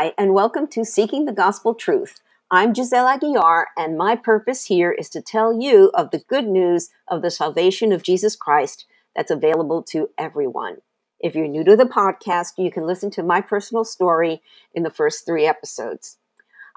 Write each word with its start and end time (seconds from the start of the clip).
Hi, 0.00 0.14
and 0.16 0.32
welcome 0.32 0.66
to 0.68 0.82
Seeking 0.82 1.26
the 1.26 1.32
Gospel 1.32 1.74
Truth. 1.74 2.22
I'm 2.50 2.74
Giselle 2.74 3.04
Aguiar, 3.04 3.64
and 3.76 3.98
my 3.98 4.16
purpose 4.16 4.64
here 4.64 4.90
is 4.90 5.10
to 5.10 5.20
tell 5.20 5.52
you 5.52 5.90
of 5.92 6.10
the 6.10 6.20
good 6.26 6.46
news 6.46 6.88
of 7.06 7.20
the 7.20 7.30
salvation 7.30 7.92
of 7.92 8.02
Jesus 8.02 8.34
Christ 8.34 8.86
that's 9.14 9.30
available 9.30 9.82
to 9.90 10.08
everyone. 10.16 10.78
If 11.18 11.34
you're 11.34 11.46
new 11.46 11.64
to 11.64 11.76
the 11.76 11.84
podcast, 11.84 12.52
you 12.56 12.70
can 12.70 12.86
listen 12.86 13.10
to 13.10 13.22
my 13.22 13.42
personal 13.42 13.84
story 13.84 14.40
in 14.72 14.84
the 14.84 14.90
first 14.90 15.26
three 15.26 15.44
episodes. 15.44 16.16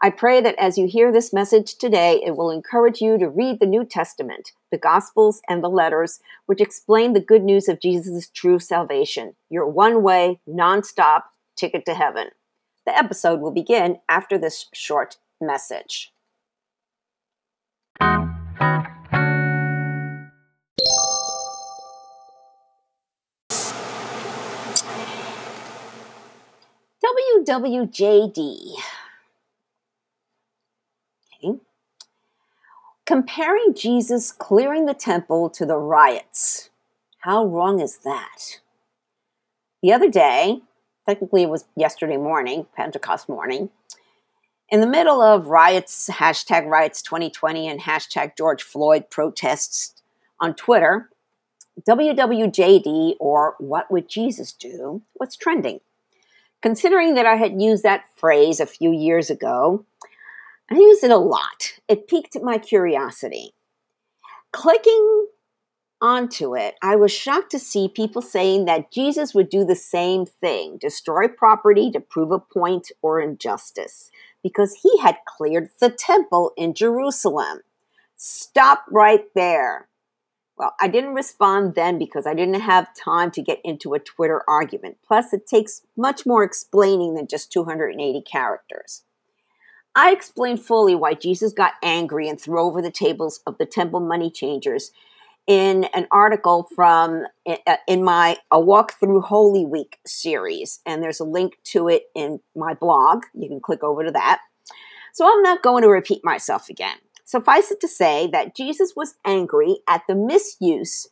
I 0.02 0.10
pray 0.10 0.42
that 0.42 0.60
as 0.60 0.78
you 0.78 0.86
hear 0.86 1.10
this 1.10 1.32
message 1.32 1.78
today, 1.78 2.22
it 2.26 2.36
will 2.36 2.52
encourage 2.52 3.00
you 3.00 3.18
to 3.20 3.30
read 3.30 3.62
the 3.62 3.66
New 3.66 3.86
Testament, 3.86 4.52
the 4.70 4.78
Gospels, 4.78 5.42
and 5.48 5.64
the 5.64 5.70
letters, 5.70 6.20
which 6.46 6.60
explain 6.60 7.14
the 7.14 7.22
good 7.22 7.46
news 7.46 7.70
of 7.70 7.80
Jesus' 7.80 8.28
true 8.28 8.60
salvation, 8.60 9.38
your 9.50 9.66
one 9.66 10.04
way, 10.04 10.42
non-stop 10.46 11.32
ticket 11.56 11.86
to 11.86 11.94
heaven. 11.94 12.28
The 12.86 12.98
episode 12.98 13.40
will 13.40 13.52
begin 13.52 14.00
after 14.10 14.38
this 14.38 14.66
short 14.74 15.18
message. 15.40 16.12
WWJD. 27.46 28.74
Okay. 31.44 31.60
Comparing 33.06 33.74
Jesus 33.74 34.32
clearing 34.32 34.86
the 34.86 34.94
temple 34.94 35.50
to 35.50 35.66
the 35.66 35.78
riots. 35.78 36.70
How 37.20 37.46
wrong 37.46 37.80
is 37.80 38.00
that? 38.00 38.60
The 39.82 39.92
other 39.92 40.10
day, 40.10 40.62
technically 41.08 41.44
it 41.44 41.50
was 41.50 41.66
yesterday 41.76 42.18
morning, 42.18 42.68
Pentecost 42.76 43.30
morning, 43.30 43.70
in 44.74 44.82
the 44.82 44.88
middle 44.88 45.22
of 45.22 45.48
riots, 45.50 46.10
hashtag 46.12 46.66
riots 46.66 47.04
2020 47.04 47.68
and 47.68 47.82
hashtag 47.82 48.36
George 48.36 48.64
Floyd 48.64 49.10
protests 49.12 50.02
on 50.40 50.56
Twitter, 50.56 51.12
WWJD 51.88 53.16
or 53.20 53.56
What 53.60 53.92
Would 53.92 54.10
Jesus 54.10 54.52
Do 54.52 55.04
was 55.20 55.36
trending. 55.36 55.80
Considering 56.64 57.14
that 57.14 57.26
I 57.26 57.36
had 57.36 57.62
used 57.62 57.84
that 57.84 58.06
phrase 58.16 58.60
a 58.60 58.66
few 58.66 58.92
years 58.92 59.30
ago, 59.30 59.86
I 60.72 60.76
used 60.76 61.04
it 61.04 61.12
a 61.12 61.18
lot. 61.18 61.74
It 61.88 62.08
piqued 62.08 62.42
my 62.42 62.58
curiosity. 62.58 63.54
Clicking 64.52 65.28
onto 66.04 66.54
it, 66.54 66.76
I 66.82 66.98
was 66.98 67.14
shocked 67.14 67.50
to 67.52 67.60
see 67.60 67.88
people 67.88 68.22
saying 68.22 68.66
that 68.66 68.92
Jesus 68.92 69.34
would 69.34 69.50
do 69.50 69.64
the 69.64 69.76
same 69.76 70.26
thing 70.26 70.78
destroy 70.78 71.30
property 71.30 71.90
to 71.92 72.02
prove 72.02 72.32
a 72.32 72.40
point 72.40 72.92
or 73.02 73.22
injustice 73.22 74.12
because 74.44 74.82
he 74.84 75.00
had 75.00 75.18
cleared 75.26 75.70
the 75.80 75.90
temple 75.90 76.52
in 76.58 76.74
Jerusalem. 76.74 77.62
Stop 78.18 78.84
right 78.92 79.24
there. 79.34 79.88
Well, 80.58 80.76
I 80.80 80.90
didn't 80.90 81.16
respond 81.16 81.74
then 81.74 81.98
because 81.98 82.28
I 82.28 82.34
didn't 82.34 82.60
have 82.60 82.94
time 82.96 83.32
to 83.32 83.42
get 83.42 83.62
into 83.64 83.94
a 83.94 84.00
Twitter 84.00 84.44
argument. 84.48 84.98
Plus, 85.08 85.34
it 85.34 85.48
takes 85.48 85.82
much 85.98 86.26
more 86.26 86.44
explaining 86.44 87.16
than 87.16 87.28
just 87.28 87.52
280 87.52 88.22
characters. 88.22 89.04
I 89.96 90.12
explained 90.12 90.62
fully 90.62 90.96
why 90.96 91.14
Jesus 91.14 91.54
got 91.54 91.74
angry 91.82 92.28
and 92.28 92.40
threw 92.40 92.60
over 92.60 92.82
the 92.82 92.92
tables 92.92 93.40
of 93.48 93.58
the 93.58 93.66
temple 93.66 94.00
money 94.00 94.30
changers 94.30 94.92
in 95.48 95.86
an 95.94 96.08
article 96.12 96.70
from 96.76 97.24
uh, 97.48 97.76
in 97.88 98.04
my 98.04 98.38
a 98.52 98.60
walk 98.60 98.94
through 99.00 99.22
holy 99.22 99.66
week 99.66 100.00
series 100.06 100.80
and 100.86 101.04
there's 101.04 101.20
a 101.20 101.26
link 101.26 101.58
to 101.64 101.88
it 101.90 102.04
in 102.16 102.40
my 102.56 102.74
blog. 102.74 103.24
You 103.34 103.50
can 103.50 103.60
click 103.60 103.84
over 103.84 104.04
to 104.04 104.12
that. 104.12 104.42
So 105.14 105.32
i'm 105.32 105.44
not 105.44 105.64
going 105.64 105.84
to 105.84 105.90
repeat 105.90 106.24
myself 106.24 106.70
again. 106.70 106.98
Suffice 107.26 107.72
it 107.72 107.82
to 107.82 107.88
say 107.88 108.30
that 108.32 108.56
jesus 108.56 108.94
was 108.96 109.16
angry 109.26 109.80
at 109.88 110.04
the 110.08 110.16
misuse 110.16 111.08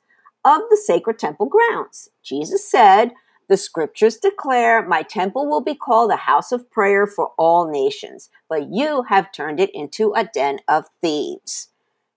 of 0.45 0.61
the 0.69 0.77
sacred 0.77 1.19
temple 1.19 1.47
grounds. 1.47 2.09
Jesus 2.23 2.69
said 2.69 3.11
the 3.49 3.57
scriptures 3.57 4.15
declare 4.15 4.87
my 4.87 5.01
temple 5.01 5.45
will 5.45 5.61
be 5.61 5.75
called 5.75 6.09
a 6.09 6.15
house 6.15 6.53
of 6.53 6.71
prayer 6.71 7.05
for 7.05 7.33
all 7.37 7.69
nations 7.69 8.29
but 8.47 8.71
you 8.71 9.03
have 9.09 9.31
turned 9.33 9.59
it 9.59 9.69
into 9.73 10.13
a 10.13 10.23
den 10.23 10.59
of 10.69 10.85
thieves 11.01 11.67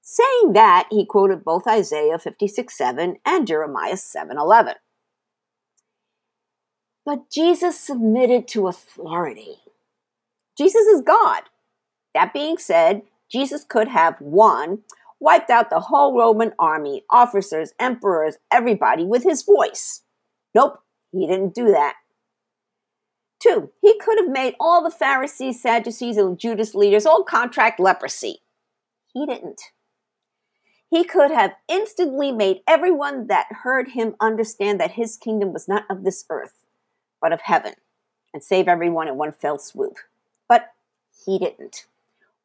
Saying 0.07 0.53
that, 0.53 0.87
he 0.91 1.07
quoted 1.07 1.45
both 1.45 1.67
Isaiah 1.67 2.19
56 2.19 2.77
7 2.77 3.17
and 3.25 3.47
Jeremiah 3.47 3.97
7 3.97 4.37
11. 4.37 4.75
But 7.07 7.31
Jesus 7.31 7.81
submitted 7.81 8.47
to 8.49 8.69
authority. 8.69 9.57
Jesus 10.59 10.87
is 10.87 11.01
God. 11.01 11.45
That 12.13 12.35
being 12.35 12.59
said, 12.59 13.03
Jesus 13.31 13.65
could 13.65 13.89
have 13.89 14.21
one, 14.21 14.81
wiped 15.21 15.49
out 15.49 15.71
the 15.71 15.81
whole 15.81 16.17
Roman 16.17 16.53
army, 16.59 17.05
officers, 17.09 17.73
emperors, 17.81 18.37
everybody 18.53 19.05
with 19.05 19.23
his 19.23 19.43
voice. 19.43 20.03
Nope, 20.55 20.81
he 21.13 21.27
didn't 21.27 21.55
do 21.55 21.69
that. 21.69 21.95
Two, 23.43 23.71
he 23.81 23.99
could 23.99 24.19
have 24.19 24.29
made 24.29 24.55
all 24.61 24.85
the 24.85 24.91
Pharisees, 24.91 25.63
Sadducees, 25.63 26.19
and 26.19 26.39
Judas 26.39 26.75
leaders 26.75 27.07
all 27.07 27.25
contract 27.25 27.81
leprosy. 27.81 28.41
He 29.15 29.25
didn't. 29.25 29.61
He 30.91 31.05
could 31.05 31.31
have 31.31 31.57
instantly 31.69 32.31
made 32.31 32.63
everyone 32.67 33.27
that 33.27 33.47
heard 33.63 33.91
him 33.91 34.15
understand 34.21 34.79
that 34.81 34.93
his 34.93 35.17
kingdom 35.17 35.53
was 35.53 35.67
not 35.67 35.85
of 35.91 36.05
this 36.05 36.25
earth, 36.31 36.65
but 37.21 37.33
of 37.33 37.43
heaven, 37.43 37.75
and 38.33 38.43
save 38.43 38.69
everyone 38.69 39.09
in 39.09 39.17
one 39.17 39.33
fell 39.33 39.59
swoop. 39.59 39.97
But 40.49 40.73
he 41.25 41.39
didn't. 41.39 41.87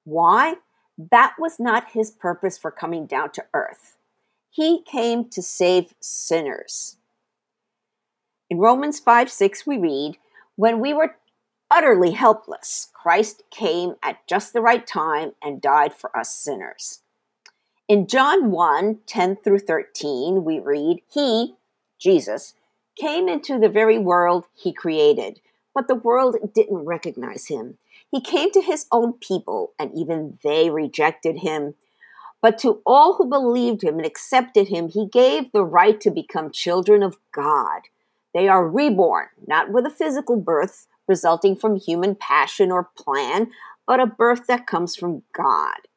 Why? 0.03 0.55
That 0.97 1.35
was 1.38 1.59
not 1.59 1.91
his 1.91 2.11
purpose 2.11 2.57
for 2.57 2.72
coming 2.72 3.05
down 3.05 3.31
to 3.33 3.45
earth. 3.53 3.97
He 4.50 4.81
came 4.83 5.29
to 5.29 5.41
save 5.41 5.94
sinners. 6.00 6.97
In 8.50 8.57
Romans 8.57 9.00
5 9.00 9.31
6, 9.31 9.67
we 9.67 9.77
read, 9.77 10.17
When 10.56 10.79
we 10.79 10.94
were 10.94 11.16
utterly 11.69 12.11
helpless, 12.11 12.89
Christ 12.94 13.44
came 13.51 13.95
at 14.01 14.25
just 14.27 14.53
the 14.53 14.61
right 14.61 14.85
time 14.85 15.33
and 15.41 15.61
died 15.61 15.94
for 15.94 16.16
us 16.17 16.35
sinners. 16.35 17.01
In 17.89 18.05
John 18.05 18.51
1 18.51 19.00
10 19.07 19.38
through 19.38 19.59
13, 19.59 20.44
we 20.45 20.59
read, 20.59 21.01
He, 21.11 21.55
Jesus, 22.00 22.53
came 22.95 23.27
into 23.27 23.57
the 23.57 23.67
very 23.67 23.97
world 23.97 24.45
he 24.55 24.72
created, 24.72 25.41
but 25.73 25.88
the 25.88 25.95
world 25.95 26.35
didn't 26.53 26.85
recognize 26.85 27.47
him. 27.47 27.79
He 28.11 28.22
came 28.22 28.51
to 28.51 28.61
his 28.61 28.85
own 28.91 29.13
people, 29.13 29.73
and 29.79 29.91
even 29.95 30.38
they 30.44 30.69
rejected 30.69 31.38
him. 31.38 31.73
But 32.44 32.59
to 32.59 32.79
all 32.85 33.16
who 33.16 33.27
believed 33.27 33.83
him 33.83 33.95
and 33.95 34.06
accepted 34.06 34.67
him, 34.67 34.89
he 34.89 35.07
gave 35.07 35.51
the 35.51 35.66
right 35.66 36.00
to 36.01 36.11
become 36.11 36.51
children 36.51 37.01
of 37.01 37.17
God. 37.31 37.81
They 38.35 38.47
are 38.47 38.69
reborn, 38.69 39.29
not 39.47 39.71
with 39.71 39.88
a 39.88 39.89
physical 39.89 40.35
birth 40.35 40.85
resulting 41.07 41.56
from 41.56 41.75
human 41.75 42.13
passion 42.13 42.69
or 42.69 42.91
plan, 42.95 43.50
but 43.88 44.00
a 44.00 44.06
birth 44.06 44.45
that 44.45 44.67
comes 44.67 44.95
from 44.95 45.23
God. 45.33 45.88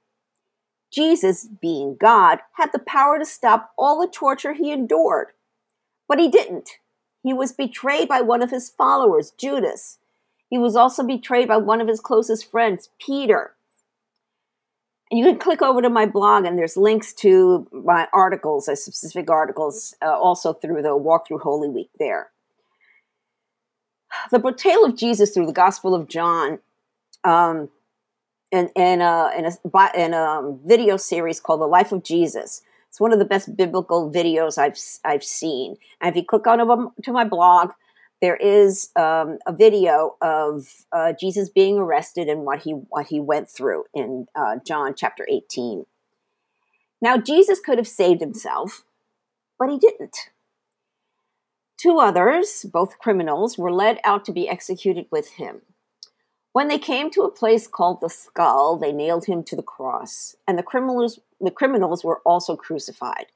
Jesus, 0.93 1.49
being 1.61 1.97
God, 1.99 2.41
had 2.53 2.71
the 2.73 2.79
power 2.79 3.19
to 3.19 3.25
stop 3.25 3.73
all 3.79 4.01
the 4.01 4.07
torture 4.07 4.53
he 4.53 4.73
endured. 4.73 5.29
But 6.07 6.19
he 6.19 6.29
didn't. 6.29 6.71
He 7.23 7.33
was 7.33 7.53
betrayed 7.53 8.09
by 8.09 8.21
one 8.21 8.43
of 8.43 8.51
his 8.51 8.71
followers, 8.71 9.33
Judas. 9.39 9.99
He 10.51 10.59
was 10.59 10.77
also 10.77 11.03
betrayed 11.03 11.49
by 11.49 11.57
one 11.57 11.81
of 11.81 11.89
his 11.89 12.01
closest 12.01 12.51
friends, 12.51 12.91
Peter. 13.01 13.55
And 15.11 15.19
you 15.19 15.25
can 15.25 15.39
click 15.39 15.63
over 15.63 15.81
to 15.81 15.89
my 15.89 16.05
blog, 16.05 16.45
and 16.45 16.59
there's 16.59 16.77
links 16.77 17.13
to 17.15 17.67
my 17.73 18.09
articles, 18.13 18.69
uh, 18.69 18.75
specific 18.75 19.31
articles, 19.31 19.95
uh, 20.03 20.11
also 20.11 20.53
through 20.53 20.83
the 20.83 20.97
Walk 20.97 21.29
Through 21.29 21.39
Holy 21.39 21.69
Week 21.69 21.91
there. 21.99 22.31
The 24.31 24.41
portrayal 24.41 24.85
of 24.85 24.97
Jesus 24.97 25.31
through 25.31 25.47
the 25.47 25.53
Gospel 25.53 25.95
of 25.95 26.09
John 26.09 26.59
um, 27.25 27.71
in 28.53 28.69
in 28.77 29.01
a 29.01 29.33
in 29.37 29.47
a 29.47 29.91
in 29.97 30.15
a 30.15 30.57
video 30.65 30.97
series 30.97 31.41
called 31.41 31.63
The 31.63 31.67
Life 31.67 31.91
of 31.91 32.05
Jesus. 32.05 32.63
It's 32.89 33.01
one 33.01 33.13
of 33.13 33.19
the 33.19 33.25
best 33.25 33.57
biblical 33.57 34.13
videos 34.13 34.59
I've 34.59 34.79
I've 35.05 35.25
seen. 35.25 35.77
And 36.01 36.11
if 36.11 36.17
you 36.17 36.25
click 36.25 36.47
on 36.47 36.93
to 37.03 37.13
my 37.13 37.25
blog, 37.25 37.73
there 38.21 38.37
is 38.37 38.91
um, 38.97 39.39
a 39.47 39.53
video 39.53 40.17
of 40.21 40.85
uh, 40.93 41.15
Jesus 41.19 41.49
being 41.49 41.79
arrested 41.79 42.29
and 42.29 42.45
what 42.45 42.63
he 42.63 42.73
what 42.73 43.07
he 43.07 43.19
went 43.19 43.49
through 43.49 43.85
in 43.95 44.27
uh, 44.37 44.57
John 44.65 44.95
chapter 44.95 45.27
eighteen. 45.29 45.87
Now 47.01 47.17
Jesus 47.17 47.59
could 47.59 47.79
have 47.79 47.89
saved 47.89 48.21
himself, 48.21 48.85
but 49.59 49.71
he 49.71 49.79
didn't. 49.79 50.31
Two 51.79 51.99
others, 51.99 52.65
both 52.71 53.01
criminals, 53.01 53.59
were 53.59 53.73
led 53.73 53.99
out 54.05 54.25
to 54.27 54.33
be 54.33 54.49
executed 54.49 55.07
with 55.11 55.31
him. 55.31 55.63
When 56.53 56.69
they 56.69 56.79
came 56.79 57.11
to 57.11 57.23
a 57.23 57.31
place 57.31 57.67
called 57.67 58.01
the 58.01 58.11
skull, 58.11 58.77
they 58.77 58.93
nailed 58.93 59.25
him 59.27 59.43
to 59.45 59.57
the 59.57 59.63
cross, 59.63 60.37
and 60.47 60.59
the 60.59 60.63
criminals, 60.63 61.19
the 61.41 61.51
criminals 61.51 62.05
were 62.05 62.21
also 62.27 62.57
crucified, 62.57 63.27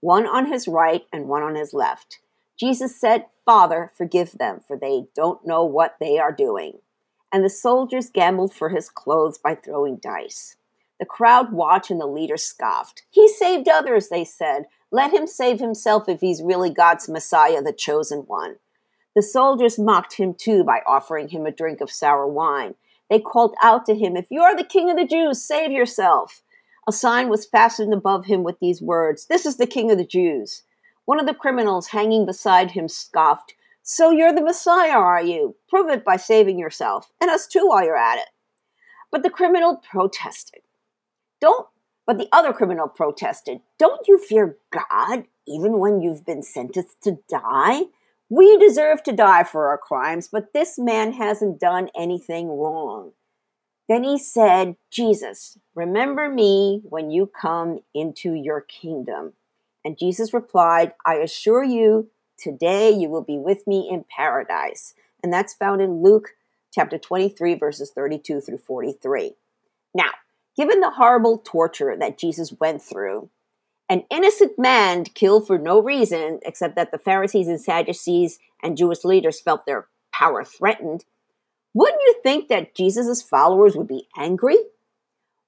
one 0.00 0.26
on 0.26 0.46
his 0.46 0.66
right 0.66 1.04
and 1.12 1.28
one 1.28 1.42
on 1.42 1.54
his 1.54 1.74
left. 1.74 2.20
Jesus 2.58 2.98
said, 2.98 3.26
Father, 3.44 3.90
forgive 3.96 4.32
them, 4.32 4.60
for 4.66 4.76
they 4.78 5.04
don't 5.14 5.46
know 5.46 5.64
what 5.64 5.96
they 6.00 6.18
are 6.18 6.32
doing. 6.32 6.78
and 7.32 7.42
the 7.44 7.50
soldiers 7.50 8.10
gambled 8.10 8.52
for 8.52 8.68
his 8.68 8.90
clothes 8.90 9.38
by 9.38 9.54
throwing 9.54 9.96
dice. 9.96 10.56
The 11.00 11.06
crowd 11.06 11.52
watched 11.52 11.90
and 11.90 12.00
the 12.00 12.06
leaders 12.06 12.44
scoffed. 12.44 13.02
He 13.10 13.26
saved 13.26 13.68
others, 13.68 14.08
they 14.08 14.24
said. 14.24 14.66
Let 14.90 15.12
him 15.12 15.26
save 15.26 15.58
himself 15.58 16.08
if 16.08 16.20
he's 16.20 16.42
really 16.42 16.70
God's 16.70 17.08
Messiah, 17.08 17.62
the 17.62 17.72
chosen 17.72 18.20
one. 18.20 18.56
The 19.14 19.22
soldiers 19.22 19.78
mocked 19.78 20.14
him 20.14 20.34
too 20.34 20.64
by 20.64 20.80
offering 20.86 21.28
him 21.28 21.44
a 21.46 21.52
drink 21.52 21.80
of 21.80 21.90
sour 21.90 22.26
wine. 22.26 22.74
They 23.10 23.18
called 23.18 23.54
out 23.62 23.84
to 23.86 23.94
him, 23.94 24.16
If 24.16 24.30
you 24.30 24.40
are 24.40 24.56
the 24.56 24.64
king 24.64 24.90
of 24.90 24.96
the 24.96 25.06
Jews, 25.06 25.42
save 25.42 25.70
yourself. 25.70 26.42
A 26.88 26.92
sign 26.92 27.28
was 27.28 27.46
fastened 27.46 27.92
above 27.92 28.24
him 28.24 28.42
with 28.42 28.58
these 28.58 28.80
words 28.80 29.26
This 29.26 29.44
is 29.44 29.56
the 29.56 29.66
king 29.66 29.90
of 29.90 29.98
the 29.98 30.06
Jews. 30.06 30.62
One 31.04 31.20
of 31.20 31.26
the 31.26 31.34
criminals 31.34 31.88
hanging 31.88 32.24
beside 32.24 32.70
him 32.70 32.88
scoffed, 32.88 33.54
So 33.82 34.10
you're 34.10 34.32
the 34.32 34.40
Messiah, 34.40 34.92
are 34.92 35.22
you? 35.22 35.56
Prove 35.68 35.90
it 35.90 36.04
by 36.04 36.16
saving 36.16 36.58
yourself, 36.58 37.12
and 37.20 37.30
us 37.30 37.46
too 37.46 37.66
while 37.66 37.84
you're 37.84 37.96
at 37.96 38.18
it. 38.18 38.28
But 39.10 39.22
the 39.22 39.30
criminal 39.30 39.76
protested. 39.76 40.62
Don't, 41.40 41.66
but 42.06 42.16
the 42.18 42.28
other 42.32 42.52
criminal 42.52 42.88
protested, 42.88 43.60
Don't 43.78 44.08
you 44.08 44.18
fear 44.18 44.56
God 44.70 45.24
even 45.46 45.78
when 45.78 46.00
you've 46.00 46.24
been 46.24 46.42
sentenced 46.42 47.02
to 47.02 47.18
die? 47.28 47.82
We 48.34 48.56
deserve 48.56 49.02
to 49.02 49.12
die 49.12 49.44
for 49.44 49.68
our 49.68 49.76
crimes, 49.76 50.26
but 50.32 50.54
this 50.54 50.78
man 50.78 51.12
hasn't 51.12 51.60
done 51.60 51.90
anything 51.94 52.48
wrong. 52.48 53.12
Then 53.90 54.04
he 54.04 54.16
said, 54.16 54.76
Jesus, 54.90 55.58
remember 55.74 56.30
me 56.30 56.80
when 56.82 57.10
you 57.10 57.26
come 57.26 57.80
into 57.94 58.32
your 58.32 58.62
kingdom. 58.62 59.34
And 59.84 59.98
Jesus 59.98 60.32
replied, 60.32 60.94
I 61.04 61.16
assure 61.16 61.62
you, 61.62 62.08
today 62.38 62.90
you 62.90 63.10
will 63.10 63.22
be 63.22 63.36
with 63.36 63.66
me 63.66 63.86
in 63.92 64.06
paradise. 64.08 64.94
And 65.22 65.30
that's 65.30 65.52
found 65.52 65.82
in 65.82 66.02
Luke 66.02 66.30
chapter 66.72 66.96
23, 66.96 67.56
verses 67.56 67.92
32 67.94 68.40
through 68.40 68.62
43. 68.66 69.32
Now, 69.94 70.12
given 70.56 70.80
the 70.80 70.92
horrible 70.92 71.36
torture 71.36 71.94
that 72.00 72.16
Jesus 72.16 72.54
went 72.58 72.80
through, 72.80 73.28
an 73.88 74.04
innocent 74.10 74.58
man 74.58 75.04
killed 75.04 75.46
for 75.46 75.58
no 75.58 75.80
reason 75.80 76.40
except 76.44 76.76
that 76.76 76.92
the 76.92 76.98
Pharisees 76.98 77.48
and 77.48 77.60
Sadducees 77.60 78.38
and 78.62 78.76
Jewish 78.76 79.04
leaders 79.04 79.40
felt 79.40 79.66
their 79.66 79.88
power 80.12 80.44
threatened, 80.44 81.04
wouldn't 81.74 82.02
you 82.02 82.14
think 82.22 82.48
that 82.48 82.74
Jesus' 82.74 83.22
followers 83.22 83.76
would 83.76 83.88
be 83.88 84.08
angry? 84.16 84.56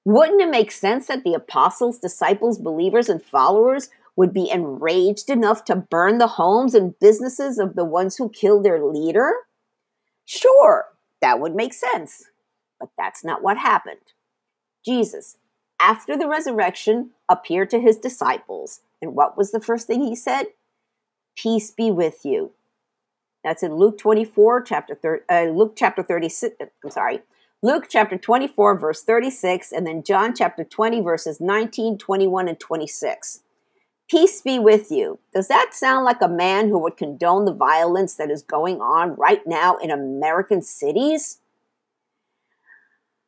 Wouldn't 0.05 0.41
it 0.41 0.49
make 0.49 0.71
sense 0.71 1.07
that 1.07 1.23
the 1.23 1.33
apostles, 1.33 1.99
disciples, 1.99 2.59
believers, 2.59 3.09
and 3.09 3.23
followers 3.23 3.89
would 4.15 4.33
be 4.33 4.49
enraged 4.49 5.29
enough 5.29 5.65
to 5.65 5.75
burn 5.75 6.19
the 6.19 6.27
homes 6.27 6.73
and 6.73 6.97
businesses 6.99 7.57
of 7.57 7.75
the 7.75 7.85
ones 7.85 8.15
who 8.15 8.29
killed 8.29 8.63
their 8.63 8.83
leader? 8.83 9.33
Sure, 10.25 10.85
that 11.21 11.39
would 11.39 11.55
make 11.55 11.73
sense. 11.73 12.25
But 12.79 12.89
that's 12.97 13.23
not 13.23 13.41
what 13.41 13.57
happened. 13.57 14.13
Jesus, 14.85 15.37
after 15.79 16.17
the 16.17 16.27
resurrection, 16.27 17.11
appeared 17.29 17.69
to 17.71 17.79
his 17.79 17.97
disciples. 17.97 18.81
And 19.01 19.15
what 19.15 19.37
was 19.37 19.51
the 19.51 19.59
first 19.59 19.87
thing 19.87 20.03
he 20.03 20.15
said? 20.15 20.47
Peace 21.35 21.71
be 21.71 21.91
with 21.91 22.25
you. 22.25 22.51
That's 23.43 23.61
in 23.61 23.75
Luke 23.75 23.97
24, 23.97 24.63
chapter 24.63 24.95
30, 24.95 25.23
uh, 25.29 25.43
Luke 25.51 25.73
chapter 25.75 26.01
36. 26.01 26.55
I'm 26.83 26.89
sorry, 26.89 27.19
Luke 27.61 27.85
chapter 27.89 28.17
24, 28.17 28.77
verse 28.77 29.03
36, 29.03 29.71
and 29.71 29.85
then 29.85 30.03
John 30.03 30.33
chapter 30.35 30.63
20, 30.63 31.01
verses 31.01 31.39
19, 31.39 31.97
21, 31.97 32.47
and 32.47 32.59
26. 32.59 33.41
Peace 34.09 34.41
be 34.41 34.59
with 34.59 34.91
you. 34.91 35.19
Does 35.33 35.47
that 35.47 35.71
sound 35.73 36.05
like 36.05 36.21
a 36.21 36.27
man 36.27 36.69
who 36.69 36.77
would 36.79 36.97
condone 36.97 37.45
the 37.45 37.53
violence 37.53 38.15
that 38.15 38.29
is 38.29 38.43
going 38.43 38.81
on 38.81 39.15
right 39.15 39.41
now 39.47 39.77
in 39.77 39.89
American 39.89 40.61
cities? 40.61 41.39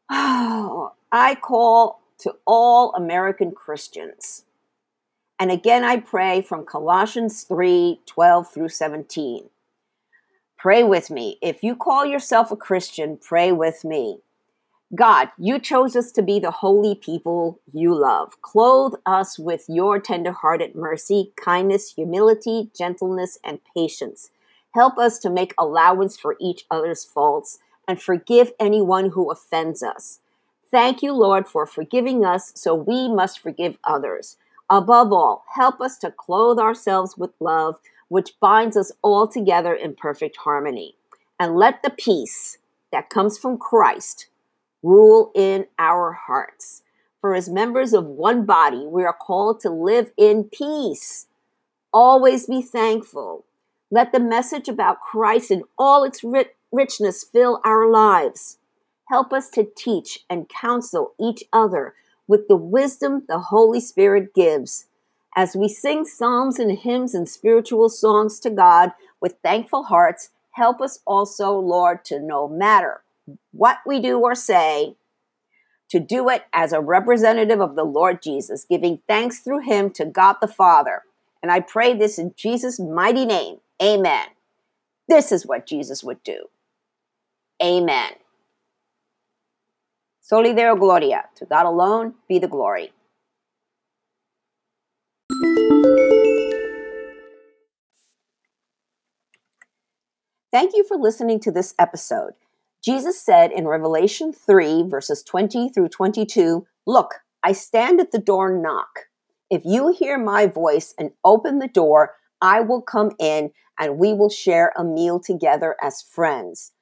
Oh, 0.09 0.93
I 1.11 1.35
call 1.35 2.01
to 2.19 2.35
all 2.45 2.93
American 2.93 3.51
Christians. 3.51 4.43
And 5.39 5.51
again, 5.51 5.83
I 5.83 5.97
pray 5.99 6.41
from 6.41 6.65
Colossians 6.65 7.43
3 7.43 8.01
12 8.05 8.51
through 8.51 8.69
17. 8.69 9.49
Pray 10.57 10.83
with 10.83 11.11
me. 11.11 11.37
If 11.41 11.63
you 11.63 11.75
call 11.75 12.05
yourself 12.05 12.51
a 12.51 12.55
Christian, 12.55 13.17
pray 13.17 13.51
with 13.51 13.85
me. 13.85 14.19
God, 14.95 15.29
you 15.37 15.59
chose 15.59 15.95
us 15.95 16.11
to 16.13 16.23
be 16.23 16.39
the 16.39 16.49
holy 16.49 16.95
people 16.95 17.59
you 17.73 17.93
love. 17.93 18.41
Clothe 18.41 18.93
us 19.05 19.37
with 19.37 19.65
your 19.67 19.99
tender-hearted 19.99 20.75
mercy, 20.75 21.33
kindness, 21.35 21.93
humility, 21.93 22.71
gentleness, 22.75 23.37
and 23.43 23.59
patience. 23.75 24.31
Help 24.73 24.97
us 24.97 25.19
to 25.19 25.29
make 25.29 25.53
allowance 25.57 26.17
for 26.17 26.37
each 26.39 26.65
other's 26.71 27.03
faults 27.03 27.59
and 27.87 28.01
forgive 28.01 28.53
anyone 28.59 29.09
who 29.09 29.29
offends 29.29 29.83
us. 29.83 30.19
Thank 30.69 31.01
you, 31.01 31.13
Lord, 31.13 31.47
for 31.47 31.65
forgiving 31.65 32.25
us, 32.25 32.51
so 32.55 32.75
we 32.75 33.07
must 33.07 33.39
forgive 33.39 33.77
others. 33.83 34.37
Above 34.69 35.13
all, 35.13 35.45
help 35.55 35.79
us 35.79 35.97
to 35.99 36.11
clothe 36.11 36.59
ourselves 36.59 37.17
with 37.17 37.31
love, 37.39 37.79
which 38.09 38.39
binds 38.41 38.75
us 38.75 38.91
all 39.01 39.27
together 39.27 39.73
in 39.73 39.95
perfect 39.95 40.37
harmony. 40.37 40.95
And 41.39 41.55
let 41.55 41.83
the 41.83 41.89
peace 41.89 42.57
that 42.91 43.09
comes 43.09 43.37
from 43.37 43.57
Christ 43.57 44.27
rule 44.83 45.31
in 45.35 45.67
our 45.79 46.11
hearts. 46.11 46.83
For 47.21 47.33
as 47.33 47.49
members 47.49 47.93
of 47.93 48.05
one 48.05 48.45
body, 48.45 48.85
we 48.85 49.03
are 49.03 49.13
called 49.13 49.59
to 49.61 49.69
live 49.69 50.11
in 50.17 50.45
peace. 50.45 51.27
Always 51.93 52.45
be 52.45 52.61
thankful. 52.61 53.45
Let 53.89 54.11
the 54.11 54.19
message 54.19 54.67
about 54.67 54.99
Christ 54.99 55.49
in 55.49 55.63
all 55.77 56.03
its 56.03 56.23
richness 56.71 57.23
fill 57.23 57.61
our 57.63 57.89
lives. 57.89 58.57
Help 59.09 59.31
us 59.31 59.49
to 59.51 59.67
teach 59.75 60.25
and 60.29 60.49
counsel 60.49 61.13
each 61.19 61.43
other 61.53 61.93
with 62.27 62.47
the 62.47 62.57
wisdom 62.57 63.23
the 63.27 63.39
Holy 63.39 63.79
Spirit 63.79 64.33
gives. 64.33 64.87
As 65.35 65.55
we 65.55 65.69
sing 65.69 66.03
psalms 66.05 66.59
and 66.59 66.77
hymns 66.77 67.13
and 67.13 67.29
spiritual 67.29 67.89
songs 67.89 68.39
to 68.41 68.49
God 68.49 68.91
with 69.21 69.35
thankful 69.43 69.83
hearts, 69.83 70.29
help 70.51 70.81
us 70.81 70.99
also, 71.05 71.51
Lord, 71.51 72.03
to 72.05 72.19
no 72.19 72.47
matter 72.47 73.03
what 73.51 73.77
we 73.85 73.99
do 73.99 74.19
or 74.19 74.35
say, 74.35 74.95
to 75.89 75.99
do 75.99 76.27
it 76.27 76.43
as 76.51 76.73
a 76.73 76.81
representative 76.81 77.61
of 77.61 77.75
the 77.75 77.85
Lord 77.85 78.21
Jesus, 78.21 78.65
giving 78.69 78.99
thanks 79.07 79.39
through 79.39 79.61
him 79.61 79.89
to 79.91 80.05
God 80.05 80.37
the 80.41 80.47
Father. 80.47 81.03
And 81.41 81.51
I 81.51 81.61
pray 81.61 81.93
this 81.93 82.19
in 82.19 82.33
Jesus' 82.35 82.79
mighty 82.79 83.25
name. 83.25 83.57
Amen. 83.81 84.27
This 85.07 85.31
is 85.31 85.45
what 85.45 85.65
Jesus 85.65 86.03
would 86.03 86.21
do. 86.23 86.47
Amen. 87.63 88.11
Soli 90.29 90.53
Deo 90.53 90.75
Gloria. 90.75 91.23
To 91.35 91.45
God 91.45 91.65
alone 91.65 92.15
be 92.27 92.37
the 92.37 92.49
glory. 92.49 92.91
Thank 100.51 100.75
you 100.75 100.83
for 100.85 100.97
listening 100.97 101.39
to 101.39 101.51
this 101.51 101.73
episode. 101.79 102.33
Jesus 102.83 103.21
said 103.21 103.53
in 103.53 103.69
Revelation 103.69 104.33
3, 104.33 104.83
verses 104.89 105.23
20 105.23 105.69
through 105.69 105.87
22 105.87 106.67
Look, 106.85 107.21
I 107.41 107.53
stand 107.53 108.01
at 108.01 108.11
the 108.11 108.19
door 108.19 108.51
and 108.51 108.61
knock. 108.61 109.05
If 109.49 109.61
you 109.63 109.93
hear 109.97 110.17
my 110.17 110.45
voice 110.45 110.93
and 110.99 111.11
open 111.23 111.59
the 111.59 111.69
door, 111.69 112.15
I 112.41 112.59
will 112.59 112.81
come 112.81 113.11
in 113.17 113.51
and 113.79 113.97
we 113.97 114.13
will 114.13 114.29
share 114.29 114.73
a 114.75 114.83
meal 114.83 115.21
together 115.21 115.77
as 115.81 116.01
friends. 116.01 116.73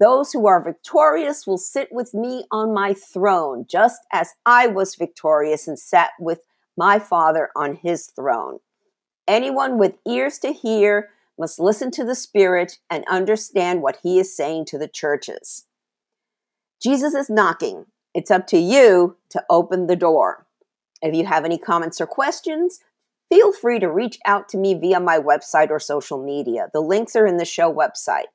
Those 0.00 0.32
who 0.32 0.46
are 0.46 0.62
victorious 0.62 1.46
will 1.46 1.58
sit 1.58 1.88
with 1.92 2.14
me 2.14 2.44
on 2.50 2.74
my 2.74 2.94
throne, 2.94 3.64
just 3.68 4.00
as 4.12 4.34
I 4.44 4.66
was 4.66 4.96
victorious 4.96 5.68
and 5.68 5.78
sat 5.78 6.10
with 6.18 6.40
my 6.76 6.98
Father 6.98 7.50
on 7.54 7.76
his 7.76 8.06
throne. 8.06 8.58
Anyone 9.28 9.78
with 9.78 9.94
ears 10.06 10.38
to 10.40 10.52
hear 10.52 11.10
must 11.38 11.60
listen 11.60 11.90
to 11.92 12.04
the 12.04 12.14
Spirit 12.14 12.78
and 12.90 13.04
understand 13.08 13.82
what 13.82 13.98
he 14.02 14.18
is 14.18 14.36
saying 14.36 14.66
to 14.66 14.78
the 14.78 14.88
churches. 14.88 15.66
Jesus 16.82 17.14
is 17.14 17.30
knocking. 17.30 17.86
It's 18.14 18.30
up 18.30 18.46
to 18.48 18.58
you 18.58 19.16
to 19.30 19.44
open 19.48 19.86
the 19.86 19.96
door. 19.96 20.46
If 21.02 21.14
you 21.14 21.24
have 21.26 21.44
any 21.44 21.58
comments 21.58 22.00
or 22.00 22.06
questions, 22.06 22.80
feel 23.28 23.52
free 23.52 23.78
to 23.78 23.90
reach 23.90 24.18
out 24.24 24.48
to 24.50 24.58
me 24.58 24.74
via 24.74 25.00
my 25.00 25.18
website 25.18 25.70
or 25.70 25.80
social 25.80 26.22
media. 26.22 26.68
The 26.72 26.80
links 26.80 27.16
are 27.16 27.26
in 27.26 27.36
the 27.36 27.44
show 27.44 27.72
website. 27.72 28.26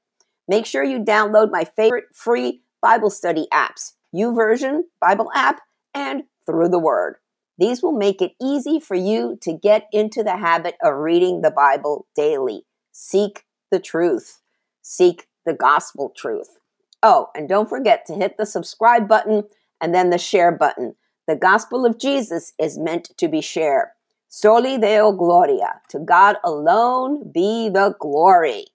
Make 0.49 0.65
sure 0.65 0.83
you 0.83 0.97
download 0.97 1.51
my 1.51 1.63
favorite 1.63 2.05
free 2.11 2.63
Bible 2.81 3.11
study 3.11 3.45
apps, 3.53 3.93
YouVersion 4.15 4.81
Bible 4.99 5.29
app, 5.35 5.61
and 5.93 6.23
Through 6.47 6.69
the 6.69 6.79
Word. 6.79 7.17
These 7.59 7.83
will 7.83 7.91
make 7.91 8.19
it 8.19 8.31
easy 8.41 8.79
for 8.79 8.95
you 8.95 9.37
to 9.43 9.53
get 9.53 9.85
into 9.91 10.23
the 10.23 10.37
habit 10.37 10.73
of 10.83 10.95
reading 10.95 11.41
the 11.41 11.51
Bible 11.51 12.07
daily. 12.15 12.65
Seek 12.91 13.43
the 13.69 13.79
truth. 13.79 14.41
Seek 14.81 15.27
the 15.45 15.53
gospel 15.53 16.11
truth. 16.17 16.57
Oh, 17.03 17.27
and 17.35 17.47
don't 17.47 17.69
forget 17.69 18.07
to 18.07 18.15
hit 18.15 18.37
the 18.37 18.47
subscribe 18.47 19.07
button 19.07 19.43
and 19.79 19.93
then 19.93 20.09
the 20.09 20.17
share 20.17 20.51
button. 20.51 20.95
The 21.27 21.35
gospel 21.35 21.85
of 21.85 21.99
Jesus 21.99 22.53
is 22.57 22.79
meant 22.79 23.11
to 23.19 23.27
be 23.27 23.41
shared. 23.41 23.89
Soli 24.29 24.79
Deo 24.79 25.11
Gloria. 25.11 25.79
To 25.89 25.99
God 25.99 26.37
alone 26.43 27.31
be 27.31 27.69
the 27.69 27.95
glory. 27.99 28.65